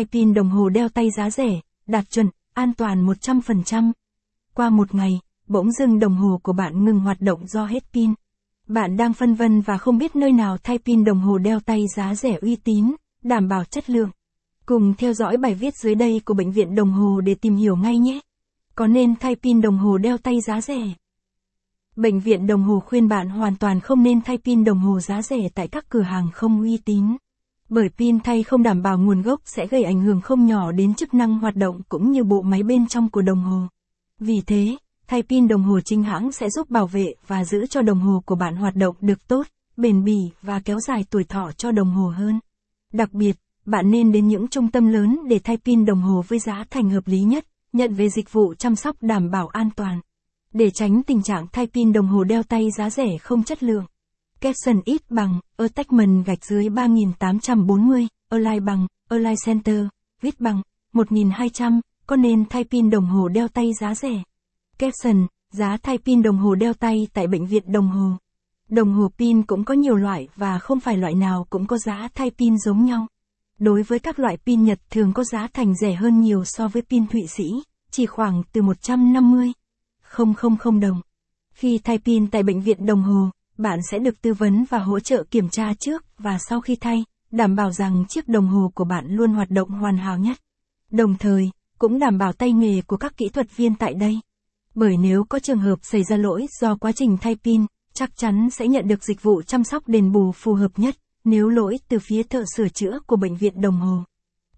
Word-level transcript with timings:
thay 0.00 0.06
pin 0.12 0.34
đồng 0.34 0.50
hồ 0.50 0.68
đeo 0.68 0.88
tay 0.88 1.10
giá 1.16 1.30
rẻ, 1.30 1.60
đạt 1.86 2.10
chuẩn, 2.10 2.26
an 2.54 2.74
toàn 2.74 3.06
100%. 3.06 3.92
Qua 4.54 4.70
một 4.70 4.94
ngày, 4.94 5.20
bỗng 5.48 5.72
dưng 5.72 5.98
đồng 5.98 6.14
hồ 6.14 6.40
của 6.42 6.52
bạn 6.52 6.84
ngừng 6.84 7.00
hoạt 7.00 7.20
động 7.20 7.46
do 7.46 7.66
hết 7.66 7.92
pin. 7.92 8.14
Bạn 8.68 8.96
đang 8.96 9.12
phân 9.12 9.34
vân 9.34 9.60
và 9.60 9.78
không 9.78 9.98
biết 9.98 10.16
nơi 10.16 10.32
nào 10.32 10.56
thay 10.62 10.78
pin 10.78 11.04
đồng 11.04 11.20
hồ 11.20 11.38
đeo 11.38 11.60
tay 11.60 11.84
giá 11.96 12.14
rẻ 12.14 12.38
uy 12.42 12.56
tín, 12.56 12.94
đảm 13.22 13.48
bảo 13.48 13.64
chất 13.64 13.90
lượng. 13.90 14.10
Cùng 14.66 14.94
theo 14.94 15.12
dõi 15.12 15.36
bài 15.36 15.54
viết 15.54 15.74
dưới 15.76 15.94
đây 15.94 16.20
của 16.24 16.34
Bệnh 16.34 16.52
viện 16.52 16.74
Đồng 16.74 16.92
Hồ 16.92 17.20
để 17.20 17.34
tìm 17.34 17.56
hiểu 17.56 17.76
ngay 17.76 17.98
nhé. 17.98 18.20
Có 18.74 18.86
nên 18.86 19.16
thay 19.16 19.36
pin 19.36 19.60
đồng 19.60 19.78
hồ 19.78 19.98
đeo 19.98 20.18
tay 20.18 20.40
giá 20.40 20.60
rẻ? 20.60 20.94
Bệnh 21.96 22.20
viện 22.20 22.46
Đồng 22.46 22.62
Hồ 22.62 22.80
khuyên 22.80 23.08
bạn 23.08 23.28
hoàn 23.28 23.56
toàn 23.56 23.80
không 23.80 24.02
nên 24.02 24.20
thay 24.20 24.38
pin 24.38 24.64
đồng 24.64 24.78
hồ 24.78 25.00
giá 25.00 25.22
rẻ 25.22 25.48
tại 25.54 25.68
các 25.68 25.88
cửa 25.88 26.02
hàng 26.02 26.28
không 26.32 26.60
uy 26.60 26.78
tín. 26.84 27.16
Bởi 27.70 27.88
pin 27.88 28.20
thay 28.20 28.42
không 28.42 28.62
đảm 28.62 28.82
bảo 28.82 28.98
nguồn 28.98 29.22
gốc 29.22 29.40
sẽ 29.44 29.66
gây 29.66 29.84
ảnh 29.84 30.00
hưởng 30.00 30.20
không 30.20 30.46
nhỏ 30.46 30.72
đến 30.72 30.94
chức 30.94 31.14
năng 31.14 31.38
hoạt 31.38 31.56
động 31.56 31.80
cũng 31.88 32.10
như 32.10 32.24
bộ 32.24 32.42
máy 32.42 32.62
bên 32.62 32.86
trong 32.86 33.10
của 33.10 33.22
đồng 33.22 33.40
hồ. 33.40 33.66
Vì 34.18 34.40
thế, 34.46 34.76
thay 35.06 35.22
pin 35.22 35.48
đồng 35.48 35.62
hồ 35.62 35.80
chính 35.80 36.02
hãng 36.02 36.32
sẽ 36.32 36.50
giúp 36.50 36.70
bảo 36.70 36.86
vệ 36.86 37.14
và 37.26 37.44
giữ 37.44 37.66
cho 37.66 37.82
đồng 37.82 38.00
hồ 38.00 38.22
của 38.26 38.34
bạn 38.34 38.56
hoạt 38.56 38.76
động 38.76 38.96
được 39.00 39.28
tốt, 39.28 39.46
bền 39.76 40.04
bỉ 40.04 40.18
và 40.42 40.60
kéo 40.60 40.80
dài 40.80 41.04
tuổi 41.10 41.24
thọ 41.24 41.52
cho 41.52 41.72
đồng 41.72 41.90
hồ 41.90 42.08
hơn. 42.08 42.40
Đặc 42.92 43.12
biệt, 43.12 43.36
bạn 43.66 43.90
nên 43.90 44.12
đến 44.12 44.28
những 44.28 44.48
trung 44.48 44.70
tâm 44.70 44.86
lớn 44.86 45.20
để 45.28 45.38
thay 45.38 45.56
pin 45.56 45.84
đồng 45.84 46.00
hồ 46.00 46.24
với 46.28 46.38
giá 46.38 46.64
thành 46.70 46.90
hợp 46.90 47.06
lý 47.06 47.20
nhất, 47.20 47.44
nhận 47.72 47.94
về 47.94 48.08
dịch 48.08 48.32
vụ 48.32 48.54
chăm 48.54 48.76
sóc 48.76 48.96
đảm 49.00 49.30
bảo 49.30 49.48
an 49.48 49.70
toàn. 49.76 50.00
Để 50.52 50.70
tránh 50.70 51.02
tình 51.02 51.22
trạng 51.22 51.46
thay 51.52 51.66
pin 51.66 51.92
đồng 51.92 52.06
hồ 52.06 52.24
đeo 52.24 52.42
tay 52.42 52.70
giá 52.70 52.90
rẻ 52.90 53.18
không 53.18 53.42
chất 53.42 53.62
lượng 53.62 53.84
caption 54.40 54.80
ít 54.84 55.02
bằng, 55.10 55.40
attachment 55.56 56.26
gạch 56.26 56.44
dưới 56.44 56.68
3840, 56.68 58.06
Align 58.28 58.64
bằng, 58.64 58.86
Align 59.08 59.34
Center, 59.46 59.84
viết 60.20 60.40
bằng, 60.40 60.62
1200, 60.92 61.80
có 62.06 62.16
nên 62.16 62.44
thay 62.50 62.64
pin 62.64 62.90
đồng 62.90 63.06
hồ 63.06 63.28
đeo 63.28 63.48
tay 63.48 63.70
giá 63.80 63.94
rẻ. 63.94 64.22
Caption, 64.78 65.26
giá 65.52 65.76
thay 65.82 65.98
pin 65.98 66.22
đồng 66.22 66.36
hồ 66.38 66.54
đeo 66.54 66.74
tay 66.74 67.08
tại 67.12 67.26
bệnh 67.26 67.46
viện 67.46 67.72
đồng 67.72 67.88
hồ. 67.88 68.10
Đồng 68.68 68.92
hồ 68.92 69.08
pin 69.18 69.42
cũng 69.42 69.64
có 69.64 69.74
nhiều 69.74 69.96
loại 69.96 70.28
và 70.36 70.58
không 70.58 70.80
phải 70.80 70.96
loại 70.96 71.14
nào 71.14 71.46
cũng 71.50 71.66
có 71.66 71.78
giá 71.78 72.08
thay 72.14 72.30
pin 72.30 72.58
giống 72.58 72.84
nhau. 72.84 73.06
Đối 73.58 73.82
với 73.82 73.98
các 73.98 74.18
loại 74.18 74.36
pin 74.36 74.64
Nhật 74.64 74.78
thường 74.90 75.12
có 75.12 75.24
giá 75.24 75.48
thành 75.52 75.74
rẻ 75.76 75.92
hơn 75.92 76.20
nhiều 76.20 76.44
so 76.44 76.68
với 76.68 76.82
pin 76.82 77.06
Thụy 77.06 77.26
Sĩ, 77.26 77.62
chỉ 77.90 78.06
khoảng 78.06 78.42
từ 78.52 78.62
150 78.62 79.52
000 80.16 80.80
đồng. 80.80 81.00
Khi 81.52 81.78
thay 81.84 81.98
pin 81.98 82.26
tại 82.26 82.42
bệnh 82.42 82.60
viện 82.60 82.86
đồng 82.86 83.02
hồ, 83.02 83.30
bạn 83.60 83.78
sẽ 83.90 83.98
được 83.98 84.22
tư 84.22 84.34
vấn 84.34 84.64
và 84.70 84.78
hỗ 84.78 85.00
trợ 85.00 85.24
kiểm 85.30 85.48
tra 85.48 85.74
trước 85.80 86.04
và 86.18 86.38
sau 86.48 86.60
khi 86.60 86.76
thay, 86.76 87.04
đảm 87.30 87.56
bảo 87.56 87.72
rằng 87.72 88.04
chiếc 88.08 88.28
đồng 88.28 88.48
hồ 88.48 88.72
của 88.74 88.84
bạn 88.84 89.06
luôn 89.08 89.32
hoạt 89.32 89.50
động 89.50 89.70
hoàn 89.70 89.96
hảo 89.96 90.18
nhất. 90.18 90.38
Đồng 90.90 91.18
thời, 91.18 91.50
cũng 91.78 91.98
đảm 91.98 92.18
bảo 92.18 92.32
tay 92.32 92.52
nghề 92.52 92.82
của 92.86 92.96
các 92.96 93.16
kỹ 93.16 93.28
thuật 93.28 93.56
viên 93.56 93.74
tại 93.74 93.94
đây. 93.94 94.20
Bởi 94.74 94.96
nếu 94.96 95.24
có 95.28 95.38
trường 95.38 95.58
hợp 95.58 95.78
xảy 95.82 96.04
ra 96.04 96.16
lỗi 96.16 96.46
do 96.60 96.76
quá 96.76 96.92
trình 96.92 97.16
thay 97.20 97.36
pin, 97.44 97.66
chắc 97.94 98.16
chắn 98.16 98.48
sẽ 98.50 98.66
nhận 98.66 98.88
được 98.88 99.04
dịch 99.04 99.22
vụ 99.22 99.42
chăm 99.42 99.64
sóc 99.64 99.88
đền 99.88 100.12
bù 100.12 100.32
phù 100.32 100.54
hợp 100.54 100.70
nhất, 100.76 100.96
nếu 101.24 101.48
lỗi 101.48 101.78
từ 101.88 101.98
phía 102.02 102.22
thợ 102.22 102.44
sửa 102.56 102.68
chữa 102.68 102.98
của 103.06 103.16
bệnh 103.16 103.36
viện 103.36 103.60
đồng 103.60 103.76
hồ. 103.76 104.04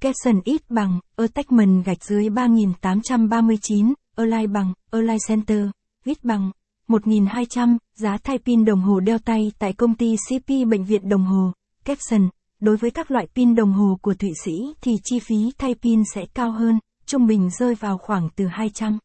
Capson 0.00 0.40
ít 0.44 0.70
bằng, 0.70 1.00
attachment 1.16 1.84
gạch 1.84 2.04
dưới 2.04 2.30
3839, 2.30 3.94
Align 4.16 4.52
bằng, 4.52 4.72
Align 4.90 5.18
Center, 5.28 5.66
viết 6.04 6.24
bằng, 6.24 6.50
1200, 6.92 7.78
giá 7.94 8.18
thay 8.24 8.38
pin 8.38 8.64
đồng 8.64 8.80
hồ 8.80 9.00
đeo 9.00 9.18
tay 9.18 9.52
tại 9.58 9.72
công 9.72 9.94
ty 9.94 10.16
CP 10.28 10.48
Bệnh 10.48 10.84
viện 10.84 11.08
Đồng 11.08 11.24
Hồ, 11.24 11.52
Capson. 11.84 12.28
Đối 12.60 12.76
với 12.76 12.90
các 12.90 13.10
loại 13.10 13.26
pin 13.34 13.54
đồng 13.54 13.72
hồ 13.72 13.98
của 14.02 14.14
Thụy 14.14 14.30
Sĩ 14.44 14.52
thì 14.80 14.96
chi 15.04 15.18
phí 15.18 15.36
thay 15.58 15.74
pin 15.74 16.02
sẽ 16.14 16.24
cao 16.34 16.50
hơn, 16.50 16.78
trung 17.06 17.26
bình 17.26 17.50
rơi 17.58 17.74
vào 17.74 17.98
khoảng 17.98 18.28
từ 18.36 18.46
200 18.46 18.98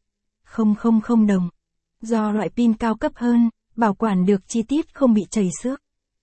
000 1.02 1.26
đồng. 1.26 1.48
Do 2.00 2.30
loại 2.30 2.48
pin 2.48 2.74
cao 2.74 2.94
cấp 2.94 3.12
hơn, 3.14 3.50
bảo 3.76 3.94
quản 3.94 4.26
được 4.26 4.48
chi 4.48 4.62
tiết 4.62 4.94
không 4.94 5.14
bị 5.14 5.22
chảy 5.30 5.48
xước. 5.62 5.80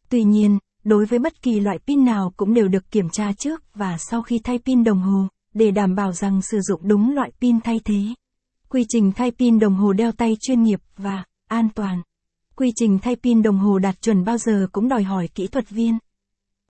Tuy 0.09 0.23
nhiên, 0.23 0.59
đối 0.84 1.06
với 1.06 1.19
bất 1.19 1.41
kỳ 1.41 1.59
loại 1.59 1.79
pin 1.79 2.06
nào 2.06 2.34
cũng 2.38 2.53
đều 2.53 2.68
được 2.68 2.91
kiểm 2.91 3.09
tra 3.09 3.34
trước 3.34 3.63
và 3.73 3.97
sau 3.97 4.22
khi 4.22 4.39
thay 4.44 4.59
pin 4.66 4.84
đồng 4.84 5.00
hồ, 5.00 5.28
để 5.53 5.72
đảm 5.72 5.95
bảo 5.95 6.12
rằng 6.12 6.41
sử 6.41 6.59
dụng 6.62 6.81
đúng 6.84 7.16
loại 7.16 7.31
pin 7.41 7.62
thay 7.62 7.79
thế. 7.85 8.00
Quy 8.69 8.85
trình 8.89 9.12
thay 9.12 9.31
pin 9.31 9.59
đồng 9.59 9.75
hồ 9.75 9.94
đeo 9.94 10.12
tay 10.12 10.38
chuyên 10.41 10.63
nghiệp 10.63 10.79
và 10.97 11.23
an 11.47 11.69
toàn. 11.75 12.01
Quy 12.56 12.72
trình 12.75 13.00
thay 13.00 13.16
pin 13.16 13.41
đồng 13.41 13.57
hồ 13.57 13.79
đạt 13.79 14.01
chuẩn 14.01 14.25
bao 14.25 14.38
giờ 14.38 14.67
cũng 14.72 14.88
đòi 14.88 15.03
hỏi 15.03 15.29
kỹ 15.35 15.47
thuật 15.47 15.69
viên. 15.69 15.97